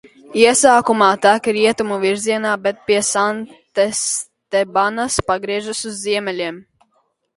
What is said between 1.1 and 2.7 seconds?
tek rietumu virzienā,